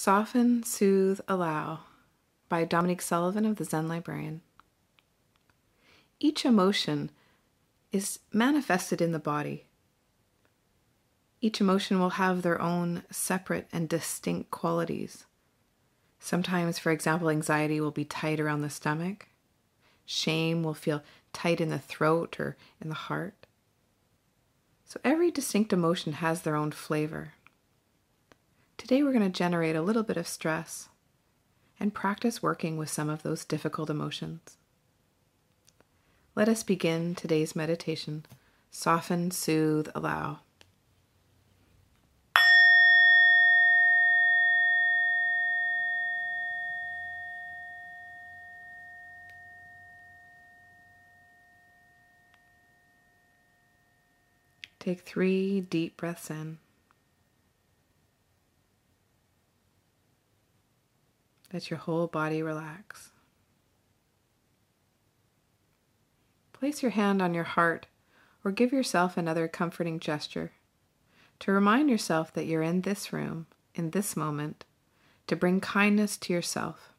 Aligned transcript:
Soften, 0.00 0.62
Soothe, 0.62 1.20
Allow 1.28 1.80
by 2.48 2.64
Dominique 2.64 3.02
Sullivan 3.02 3.44
of 3.44 3.56
the 3.56 3.66
Zen 3.66 3.86
Librarian. 3.86 4.40
Each 6.18 6.46
emotion 6.46 7.10
is 7.92 8.20
manifested 8.32 9.02
in 9.02 9.12
the 9.12 9.18
body. 9.18 9.66
Each 11.42 11.60
emotion 11.60 12.00
will 12.00 12.16
have 12.16 12.40
their 12.40 12.58
own 12.62 13.02
separate 13.10 13.68
and 13.74 13.90
distinct 13.90 14.50
qualities. 14.50 15.26
Sometimes, 16.18 16.78
for 16.78 16.92
example, 16.92 17.28
anxiety 17.28 17.78
will 17.78 17.90
be 17.90 18.06
tight 18.06 18.40
around 18.40 18.62
the 18.62 18.70
stomach. 18.70 19.28
Shame 20.06 20.62
will 20.62 20.72
feel 20.72 21.02
tight 21.34 21.60
in 21.60 21.68
the 21.68 21.78
throat 21.78 22.40
or 22.40 22.56
in 22.80 22.88
the 22.88 22.94
heart. 22.94 23.34
So 24.86 24.98
every 25.04 25.30
distinct 25.30 25.74
emotion 25.74 26.14
has 26.14 26.40
their 26.40 26.56
own 26.56 26.70
flavor. 26.70 27.34
Today 28.80 29.02
we're 29.02 29.12
going 29.12 29.30
to 29.30 29.38
generate 29.38 29.76
a 29.76 29.82
little 29.82 30.02
bit 30.02 30.16
of 30.16 30.26
stress 30.26 30.88
and 31.78 31.92
practice 31.92 32.42
working 32.42 32.78
with 32.78 32.88
some 32.88 33.10
of 33.10 33.22
those 33.22 33.44
difficult 33.44 33.90
emotions. 33.90 34.56
Let 36.34 36.48
us 36.48 36.62
begin 36.62 37.14
today's 37.14 37.54
meditation. 37.54 38.24
Soften, 38.70 39.32
soothe, 39.32 39.88
allow. 39.94 40.38
Take 54.78 55.02
three 55.02 55.60
deep 55.60 55.98
breaths 55.98 56.30
in. 56.30 56.56
Let 61.52 61.70
your 61.70 61.78
whole 61.78 62.06
body 62.06 62.42
relax. 62.42 63.10
Place 66.52 66.82
your 66.82 66.92
hand 66.92 67.20
on 67.20 67.34
your 67.34 67.44
heart 67.44 67.86
or 68.44 68.52
give 68.52 68.72
yourself 68.72 69.16
another 69.16 69.48
comforting 69.48 69.98
gesture 69.98 70.52
to 71.40 71.52
remind 71.52 71.90
yourself 71.90 72.32
that 72.34 72.46
you're 72.46 72.62
in 72.62 72.82
this 72.82 73.12
room, 73.12 73.46
in 73.74 73.90
this 73.90 74.16
moment, 74.16 74.64
to 75.26 75.34
bring 75.34 75.60
kindness 75.60 76.16
to 76.18 76.32
yourself. 76.32 76.92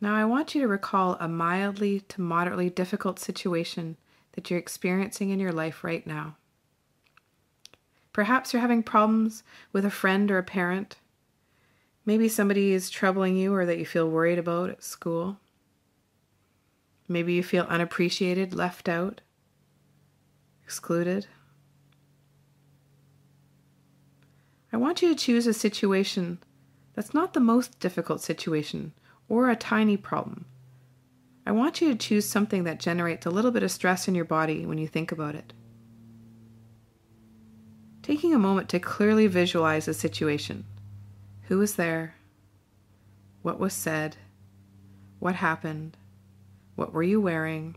Now, 0.00 0.14
I 0.14 0.24
want 0.24 0.54
you 0.54 0.60
to 0.60 0.68
recall 0.68 1.16
a 1.18 1.26
mildly 1.26 2.00
to 2.00 2.20
moderately 2.20 2.70
difficult 2.70 3.18
situation 3.18 3.96
that 4.32 4.48
you're 4.48 4.58
experiencing 4.58 5.30
in 5.30 5.40
your 5.40 5.50
life 5.50 5.82
right 5.82 6.06
now. 6.06 6.36
Perhaps 8.12 8.52
you're 8.52 8.62
having 8.62 8.82
problems 8.82 9.42
with 9.72 9.84
a 9.84 9.90
friend 9.90 10.30
or 10.30 10.38
a 10.38 10.44
parent 10.44 10.96
Maybe 12.08 12.26
somebody 12.30 12.72
is 12.72 12.88
troubling 12.88 13.36
you 13.36 13.52
or 13.52 13.66
that 13.66 13.76
you 13.76 13.84
feel 13.84 14.08
worried 14.08 14.38
about 14.38 14.70
at 14.70 14.82
school. 14.82 15.40
Maybe 17.06 17.34
you 17.34 17.42
feel 17.42 17.64
unappreciated, 17.64 18.54
left 18.54 18.88
out, 18.88 19.20
excluded. 20.64 21.26
I 24.72 24.78
want 24.78 25.02
you 25.02 25.10
to 25.10 25.14
choose 25.14 25.46
a 25.46 25.52
situation 25.52 26.38
that's 26.94 27.12
not 27.12 27.34
the 27.34 27.40
most 27.40 27.78
difficult 27.78 28.22
situation 28.22 28.94
or 29.28 29.50
a 29.50 29.54
tiny 29.54 29.98
problem. 29.98 30.46
I 31.44 31.52
want 31.52 31.82
you 31.82 31.90
to 31.90 31.94
choose 31.94 32.26
something 32.26 32.64
that 32.64 32.80
generates 32.80 33.26
a 33.26 33.30
little 33.30 33.50
bit 33.50 33.62
of 33.62 33.70
stress 33.70 34.08
in 34.08 34.14
your 34.14 34.24
body 34.24 34.64
when 34.64 34.78
you 34.78 34.88
think 34.88 35.12
about 35.12 35.34
it. 35.34 35.52
Taking 38.02 38.32
a 38.32 38.38
moment 38.38 38.70
to 38.70 38.80
clearly 38.80 39.26
visualize 39.26 39.84
the 39.84 39.92
situation. 39.92 40.64
Who 41.48 41.56
was 41.56 41.76
there? 41.76 42.14
What 43.40 43.58
was 43.58 43.72
said? 43.72 44.18
What 45.18 45.34
happened? 45.34 45.96
What 46.76 46.92
were 46.92 47.02
you 47.02 47.22
wearing? 47.22 47.74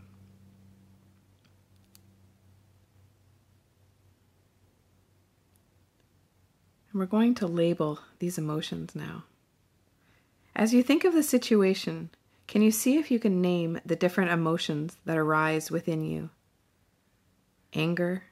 And 6.90 7.00
we're 7.00 7.06
going 7.06 7.34
to 7.36 7.46
label 7.46 8.00
these 8.18 8.36
emotions 8.36 8.94
now. 8.94 9.24
As 10.54 10.74
you 10.74 10.82
think 10.82 11.04
of 11.04 11.14
the 11.14 11.22
situation, 11.22 12.10
can 12.46 12.60
you 12.60 12.70
see 12.70 12.98
if 12.98 13.10
you 13.10 13.18
can 13.18 13.40
name 13.40 13.80
the 13.86 13.96
different 13.96 14.32
emotions 14.32 14.98
that 15.06 15.16
arise 15.16 15.70
within 15.70 16.04
you? 16.04 16.28
Anger, 17.72 18.24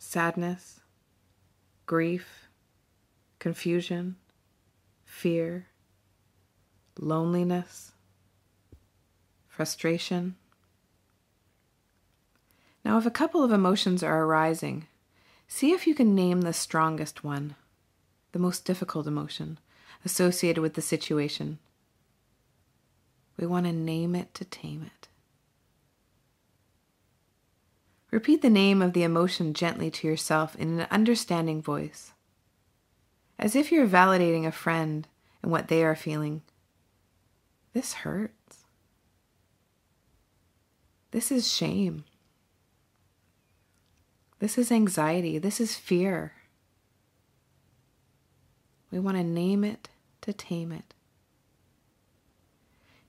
sadness, 0.00 0.80
grief, 1.86 2.48
confusion, 3.38 4.16
fear, 5.12 5.66
loneliness, 6.98 7.92
frustration. 9.46 10.34
Now, 12.84 12.98
if 12.98 13.06
a 13.06 13.10
couple 13.10 13.44
of 13.44 13.52
emotions 13.52 14.02
are 14.02 14.24
arising, 14.24 14.88
see 15.46 15.70
if 15.70 15.86
you 15.86 15.94
can 15.94 16.16
name 16.16 16.40
the 16.40 16.52
strongest 16.52 17.22
one, 17.22 17.54
the 18.32 18.40
most 18.40 18.64
difficult 18.64 19.06
emotion 19.06 19.58
associated 20.04 20.60
with 20.60 20.74
the 20.74 20.82
situation. 20.82 21.58
We 23.36 23.46
want 23.46 23.66
to 23.66 23.72
name 23.72 24.16
it 24.16 24.34
to 24.34 24.44
tame 24.44 24.82
it. 24.82 25.08
Repeat 28.10 28.42
the 28.42 28.50
name 28.50 28.82
of 28.82 28.94
the 28.94 29.04
emotion 29.04 29.54
gently 29.54 29.90
to 29.90 30.08
yourself 30.08 30.56
in 30.56 30.80
an 30.80 30.86
understanding 30.90 31.62
voice 31.62 32.11
as 33.42 33.56
if 33.56 33.72
you're 33.72 33.88
validating 33.88 34.46
a 34.46 34.52
friend 34.52 35.08
and 35.42 35.50
what 35.50 35.66
they 35.66 35.82
are 35.82 35.96
feeling. 35.96 36.42
This 37.72 37.92
hurts. 37.92 38.58
This 41.10 41.32
is 41.32 41.52
shame. 41.52 42.04
This 44.38 44.56
is 44.56 44.70
anxiety. 44.70 45.38
This 45.38 45.60
is 45.60 45.74
fear. 45.74 46.34
We 48.92 49.00
want 49.00 49.16
to 49.16 49.24
name 49.24 49.64
it 49.64 49.88
to 50.20 50.32
tame 50.32 50.70
it. 50.70 50.94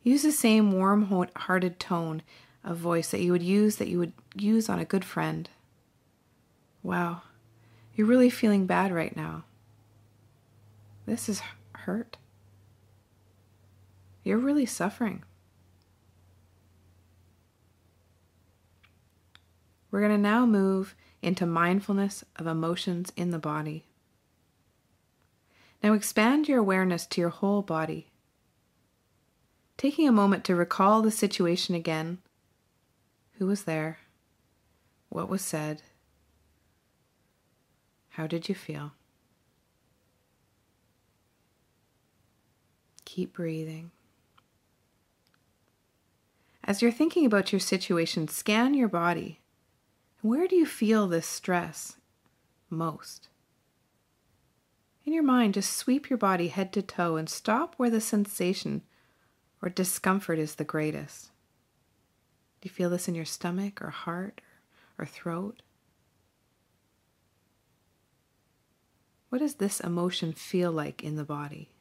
Use 0.02 0.24
the 0.24 0.32
same 0.32 0.72
warm 0.72 1.30
hearted 1.36 1.80
tone 1.80 2.24
of 2.64 2.78
voice 2.78 3.12
that 3.12 3.22
you 3.22 3.32
would 3.32 3.44
use 3.44 3.76
that 3.76 3.88
you 3.88 4.00
would 4.00 4.14
use 4.36 4.68
on 4.68 4.80
a 4.80 4.86
good 4.86 5.06
friend. 5.06 5.48
Wow, 6.82 7.22
you're 7.96 8.08
really 8.08 8.32
feeling 8.32 8.66
bad 8.66 8.92
right 8.92 9.16
now. 9.16 9.44
This 11.06 11.28
is 11.28 11.42
hurt. 11.74 12.18
You're 14.24 14.38
really 14.38 14.66
suffering. 14.66 15.24
We're 19.92 20.00
going 20.00 20.12
to 20.12 20.18
now 20.18 20.46
move 20.46 20.96
into 21.22 21.46
mindfulness 21.46 22.24
of 22.38 22.48
emotions 22.48 23.12
in 23.16 23.32
the 23.32 23.40
body. 23.40 23.86
Now 25.84 25.94
expand 25.94 26.48
your 26.48 26.60
awareness 26.60 27.06
to 27.08 27.22
your 27.22 27.30
whole 27.30 27.62
body. 27.62 28.08
Taking 29.78 30.08
a 30.08 30.14
moment 30.14 30.46
to 30.46 30.56
recall 30.56 31.02
the 31.02 31.12
situation 31.12 31.76
again. 31.76 32.20
Who 33.34 33.48
was 33.48 33.64
there? 33.64 34.00
What 35.10 35.30
was 35.30 35.42
said? 35.42 35.82
How 38.10 38.26
did 38.26 38.48
you 38.48 38.56
feel? 38.56 38.94
Keep 43.14 43.34
breathing. 43.34 43.92
As 46.64 46.82
you're 46.82 46.92
thinking 46.92 47.28
about 47.28 47.54
your 47.54 47.60
situation, 47.60 48.28
scan 48.28 48.74
your 48.74 48.88
body. 48.88 49.40
Where 50.24 50.48
do 50.48 50.56
you 50.56 50.66
feel 50.66 51.06
this 51.06 51.28
stress 51.28 51.98
most? 52.72 53.30
In 55.06 55.14
your 55.14 55.22
mind, 55.22 55.54
just 55.54 55.78
sweep 55.78 56.10
your 56.10 56.18
body 56.18 56.48
head 56.48 56.74
to 56.74 56.82
toe 56.82 57.16
and 57.16 57.30
stop 57.30 57.76
where 57.78 57.92
the 57.92 58.02
sensation 58.02 58.82
or 59.62 59.70
discomfort 59.70 60.40
is 60.40 60.56
the 60.56 60.64
greatest. 60.64 61.26
Do 62.62 62.68
you 62.68 62.72
feel 62.72 62.90
this 62.90 63.08
in 63.08 63.14
your 63.14 63.26
stomach 63.26 63.80
or 63.80 63.92
heart 63.92 64.42
or, 64.98 65.04
or 65.04 65.06
throat? 65.06 65.62
What 69.30 69.38
does 69.38 69.54
this 69.58 69.80
emotion 69.80 70.34
feel 70.34 70.72
like 70.72 71.04
in 71.04 71.16
the 71.16 71.24
body? 71.24 71.73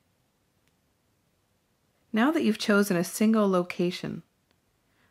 Now 2.12 2.30
that 2.30 2.42
you've 2.42 2.58
chosen 2.58 2.96
a 2.96 3.04
single 3.04 3.48
location 3.48 4.22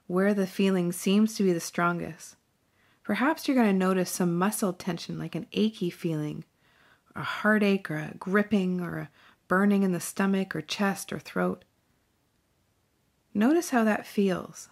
where 0.05 0.33
the 0.33 0.45
feeling 0.45 0.91
seems 0.91 1.33
to 1.35 1.43
be 1.43 1.51
the 1.51 1.59
strongest, 1.59 2.35
perhaps 3.03 3.47
you're 3.47 3.55
going 3.55 3.67
to 3.67 3.73
notice 3.73 4.11
some 4.11 4.37
muscle 4.37 4.73
tension, 4.73 5.17
like 5.17 5.33
an 5.33 5.47
achy 5.51 5.89
feeling, 5.89 6.43
a 7.15 7.23
heartache, 7.23 7.89
or 7.89 7.95
a 7.97 8.13
gripping, 8.19 8.81
or 8.81 8.97
a 8.97 9.09
burning 9.47 9.81
in 9.81 9.93
the 9.93 9.99
stomach, 9.99 10.55
or 10.55 10.61
chest, 10.61 11.11
or 11.11 11.19
throat. 11.19 11.65
Notice 13.33 13.71
how 13.71 13.83
that 13.83 14.05
feels. 14.05 14.69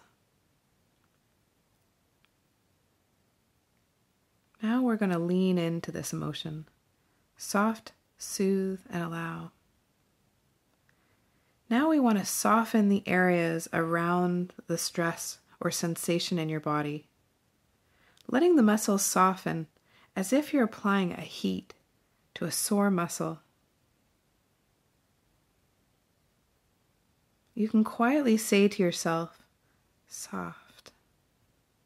Now 4.62 4.82
we're 4.82 4.96
going 4.96 5.10
to 5.10 5.18
lean 5.18 5.58
into 5.58 5.90
this 5.90 6.12
emotion. 6.12 6.68
Soft, 7.36 7.92
soothe, 8.18 8.80
and 8.90 9.02
allow. 9.02 9.52
Now 11.70 11.88
we 11.88 12.00
want 12.00 12.18
to 12.18 12.24
soften 12.24 12.88
the 12.88 13.04
areas 13.06 13.68
around 13.72 14.52
the 14.66 14.76
stress 14.76 15.38
or 15.60 15.70
sensation 15.70 16.36
in 16.36 16.48
your 16.48 16.58
body. 16.58 17.06
Letting 18.26 18.56
the 18.56 18.62
muscles 18.62 19.04
soften 19.04 19.68
as 20.16 20.32
if 20.32 20.52
you're 20.52 20.64
applying 20.64 21.12
a 21.12 21.20
heat 21.20 21.74
to 22.34 22.44
a 22.44 22.50
sore 22.50 22.90
muscle. 22.90 23.38
You 27.54 27.68
can 27.68 27.84
quietly 27.84 28.36
say 28.36 28.66
to 28.66 28.82
yourself, 28.82 29.38
soft, 30.08 30.90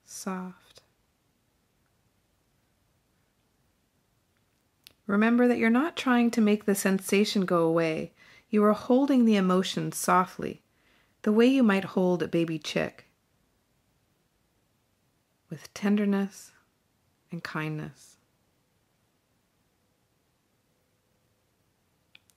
soft. 0.07 0.81
Remember 5.07 5.47
that 5.47 5.59
you're 5.59 5.69
not 5.69 5.97
trying 5.97 6.31
to 6.31 6.41
make 6.41 6.65
the 6.65 6.75
sensation 6.75 7.45
go 7.45 7.65
away. 7.65 8.13
You 8.55 8.63
are 8.63 8.73
holding 8.73 9.25
the 9.25 9.35
emotion 9.35 9.91
softly, 9.91 10.63
the 11.23 11.33
way 11.33 11.45
you 11.45 11.65
might 11.65 11.83
hold 11.83 12.23
a 12.23 12.29
baby 12.29 12.57
chick, 12.57 13.07
with 15.51 15.75
tenderness 15.75 16.53
and 17.33 17.43
kindness. 17.43 18.19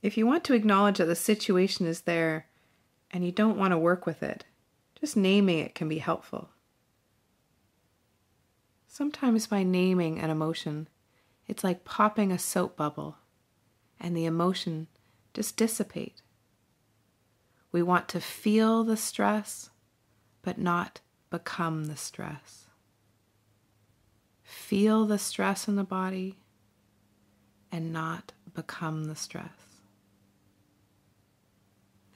If 0.01 0.17
you 0.17 0.25
want 0.25 0.43
to 0.45 0.55
acknowledge 0.55 0.97
that 0.97 1.05
the 1.05 1.15
situation 1.15 1.85
is 1.85 2.01
there 2.01 2.47
and 3.11 3.23
you 3.23 3.31
don't 3.31 3.59
want 3.59 3.73
to 3.73 3.77
work 3.77 4.07
with 4.07 4.23
it, 4.23 4.43
just 4.99 5.15
naming 5.15 5.59
it 5.59 5.75
can 5.75 5.87
be 5.87 5.99
helpful. 5.99 6.49
Sometimes 8.87 9.45
by 9.45 9.61
naming 9.61 10.17
an 10.17 10.31
emotion, 10.31 10.87
it's 11.47 11.63
like 11.63 11.85
popping 11.85 12.31
a 12.31 12.39
soap 12.39 12.75
bubble 12.75 13.17
and 13.99 14.17
the 14.17 14.25
emotion 14.25 14.87
just 15.37 15.55
dissipate. 15.55 16.23
We 17.71 17.83
want 17.83 18.09
to 18.09 18.19
feel 18.19 18.83
the 18.83 18.97
stress, 18.97 19.69
but 20.41 20.57
not 20.57 20.99
become 21.29 21.85
the 21.85 21.95
stress. 21.95 22.65
Feel 24.41 25.05
the 25.05 25.19
stress 25.19 25.67
in 25.67 25.75
the 25.75 25.83
body 25.83 26.39
and 27.71 27.93
not 27.93 28.33
become 28.55 29.05
the 29.05 29.15
stress. 29.15 29.77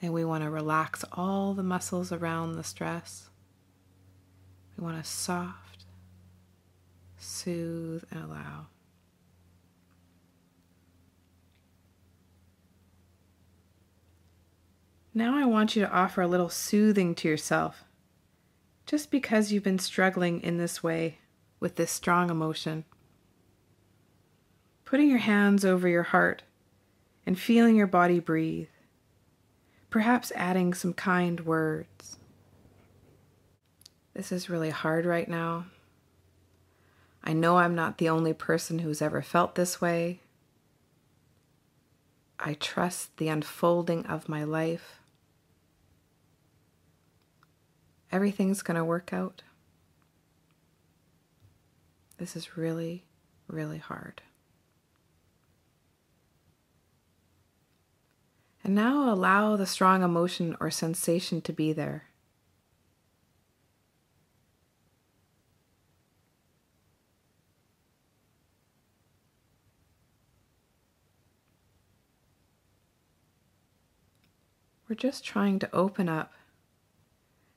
Then 0.00 0.10
we 0.10 0.24
want 0.24 0.42
to 0.42 0.50
relax 0.50 1.04
all 1.12 1.54
the 1.54 1.62
muscles 1.62 2.10
around 2.10 2.54
the 2.56 2.64
stress. 2.64 3.30
We 4.76 4.82
want 4.82 5.00
to 5.00 5.08
soft, 5.08 5.84
soothe, 7.18 8.02
and 8.10 8.24
allow. 8.24 8.66
Now 15.14 15.36
I 15.36 15.44
want 15.44 15.76
you 15.76 15.82
to 15.82 15.90
offer 15.90 16.22
a 16.22 16.28
little 16.28 16.48
soothing 16.48 17.14
to 17.16 17.28
yourself. 17.28 17.84
Just 18.86 19.10
because 19.10 19.52
you've 19.52 19.62
been 19.62 19.78
struggling 19.78 20.40
in 20.42 20.58
this 20.58 20.82
way 20.82 21.18
with 21.60 21.76
this 21.76 21.90
strong 21.90 22.30
emotion. 22.30 22.84
Putting 24.84 25.08
your 25.08 25.18
hands 25.18 25.64
over 25.64 25.88
your 25.88 26.02
heart 26.02 26.42
and 27.24 27.38
feeling 27.38 27.76
your 27.76 27.86
body 27.86 28.18
breathe 28.18 28.68
perhaps 29.92 30.32
adding 30.34 30.72
some 30.72 30.94
kind 30.94 31.40
words. 31.40 32.16
This 34.14 34.32
is 34.32 34.48
really 34.48 34.70
hard 34.70 35.04
right 35.04 35.28
now. 35.28 35.66
I 37.22 37.34
know 37.34 37.58
I'm 37.58 37.74
not 37.74 37.98
the 37.98 38.08
only 38.08 38.32
person 38.32 38.80
who's 38.80 39.02
ever 39.02 39.20
felt 39.20 39.54
this 39.54 39.82
way. 39.82 40.20
I 42.40 42.54
trust 42.54 43.18
the 43.18 43.28
unfolding 43.28 44.06
of 44.06 44.30
my 44.30 44.44
life. 44.44 44.98
Everything's 48.12 48.60
going 48.62 48.76
to 48.76 48.84
work 48.84 49.12
out. 49.12 49.42
This 52.18 52.36
is 52.36 52.58
really, 52.58 53.06
really 53.48 53.78
hard. 53.78 54.20
And 58.62 58.74
now 58.74 59.12
allow 59.12 59.56
the 59.56 59.66
strong 59.66 60.02
emotion 60.02 60.56
or 60.60 60.70
sensation 60.70 61.40
to 61.40 61.52
be 61.52 61.72
there. 61.72 62.04
We're 74.88 74.96
just 74.96 75.24
trying 75.24 75.58
to 75.60 75.74
open 75.74 76.10
up 76.10 76.34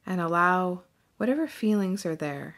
and 0.05 0.21
allow 0.21 0.83
whatever 1.17 1.47
feelings 1.47 2.05
are 2.05 2.15
there. 2.15 2.57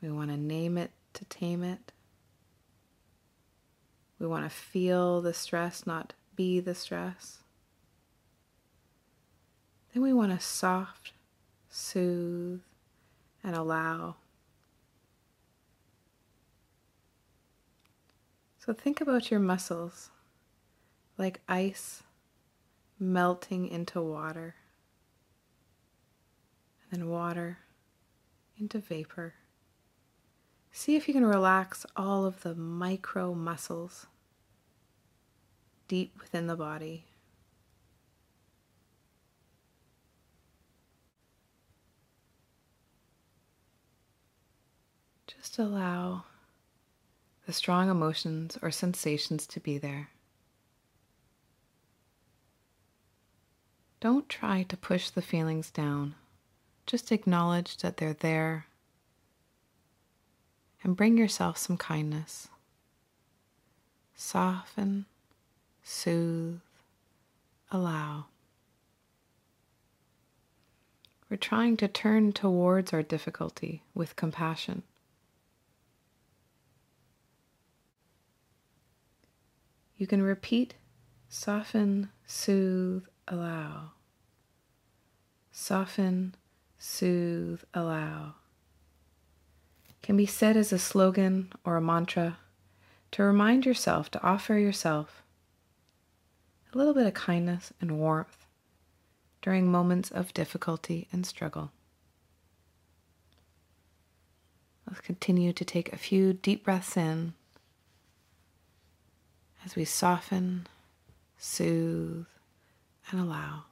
We 0.00 0.10
want 0.10 0.30
to 0.30 0.36
name 0.36 0.78
it 0.78 0.92
to 1.14 1.24
tame 1.26 1.62
it. 1.62 1.92
We 4.18 4.26
want 4.26 4.44
to 4.44 4.50
feel 4.50 5.20
the 5.20 5.34
stress, 5.34 5.86
not 5.86 6.12
be 6.36 6.60
the 6.60 6.74
stress. 6.74 7.38
Then 9.92 10.02
we 10.02 10.12
want 10.12 10.32
to 10.32 10.44
soft, 10.44 11.12
soothe, 11.68 12.60
and 13.42 13.56
allow. 13.56 14.16
So 18.58 18.72
think 18.72 19.00
about 19.00 19.30
your 19.30 19.40
muscles 19.40 20.10
like 21.18 21.40
ice 21.48 22.02
melting 23.00 23.66
into 23.66 24.00
water, 24.02 24.54
and 26.90 27.00
then 27.00 27.08
water 27.08 27.58
into 28.58 28.78
vapor. 28.78 29.34
See 30.70 30.94
if 30.94 31.08
you 31.08 31.14
can 31.14 31.24
relax 31.24 31.84
all 31.96 32.24
of 32.26 32.42
the 32.42 32.54
micro 32.54 33.34
muscles 33.34 34.06
deep 35.88 36.16
within 36.20 36.46
the 36.46 36.54
body. 36.54 37.06
Just 45.26 45.58
allow 45.58 46.24
the 47.46 47.52
strong 47.52 47.90
emotions 47.90 48.58
or 48.62 48.70
sensations 48.70 49.46
to 49.48 49.58
be 49.58 49.78
there. 49.78 50.10
Don't 54.00 54.30
try 54.30 54.62
to 54.62 54.76
push 54.78 55.10
the 55.10 55.20
feelings 55.20 55.70
down. 55.70 56.14
Just 56.86 57.12
acknowledge 57.12 57.76
that 57.78 57.98
they're 57.98 58.14
there 58.14 58.66
and 60.82 60.96
bring 60.96 61.18
yourself 61.18 61.58
some 61.58 61.76
kindness. 61.76 62.48
Soften, 64.14 65.04
soothe, 65.82 66.60
allow. 67.70 68.26
We're 71.28 71.36
trying 71.36 71.76
to 71.76 71.86
turn 71.86 72.32
towards 72.32 72.92
our 72.92 73.02
difficulty 73.02 73.82
with 73.94 74.16
compassion. 74.16 74.82
You 79.96 80.06
can 80.06 80.22
repeat 80.22 80.74
soften, 81.28 82.08
soothe, 82.26 83.04
allow. 83.30 83.92
Soften, 85.50 86.34
soothe, 86.78 87.62
allow 87.72 88.34
can 90.02 90.16
be 90.16 90.26
said 90.26 90.56
as 90.56 90.72
a 90.72 90.78
slogan 90.78 91.52
or 91.64 91.76
a 91.76 91.80
mantra 91.80 92.38
to 93.12 93.22
remind 93.22 93.66
yourself 93.66 94.10
to 94.10 94.22
offer 94.22 94.56
yourself 94.56 95.22
a 96.72 96.78
little 96.78 96.94
bit 96.94 97.06
of 97.06 97.14
kindness 97.14 97.72
and 97.80 97.98
warmth 97.98 98.46
during 99.42 99.70
moments 99.70 100.10
of 100.10 100.32
difficulty 100.34 101.08
and 101.12 101.26
struggle. 101.26 101.72
Let's 104.86 105.00
continue 105.00 105.52
to 105.52 105.64
take 105.64 105.92
a 105.92 105.98
few 105.98 106.32
deep 106.32 106.64
breaths 106.64 106.96
in 106.96 107.34
as 109.64 109.76
we 109.76 109.84
soften, 109.84 110.66
soothe, 111.38 112.26
and 113.12 113.20
allow. 113.20 113.69